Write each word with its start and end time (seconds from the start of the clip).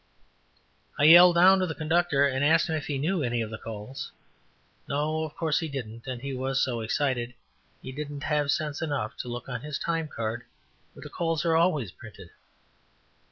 I 0.97 1.03
yelled 1.03 1.35
down 1.35 1.59
to 1.59 1.67
the 1.67 1.75
conductor 1.75 2.25
and 2.25 2.43
asked 2.43 2.67
him 2.67 2.75
if 2.75 2.87
he 2.87 2.97
knew 2.97 3.21
any 3.21 3.39
of 3.43 3.51
the 3.51 3.59
calls. 3.59 4.11
No; 4.89 5.23
of 5.25 5.35
course 5.35 5.59
he 5.59 5.67
didn't; 5.69 6.07
and 6.07 6.23
he 6.23 6.33
was 6.33 6.59
so 6.59 6.81
excited 6.81 7.35
he 7.83 7.91
didn't 7.91 8.23
have 8.23 8.51
sense 8.51 8.81
enough 8.81 9.15
to 9.17 9.27
look 9.27 9.47
on 9.47 9.61
his 9.61 9.77
time 9.77 10.07
card, 10.07 10.43
where 10.93 11.03
the 11.03 11.09
calls 11.11 11.45
are 11.45 11.55
always 11.55 11.91
printed. 11.91 12.31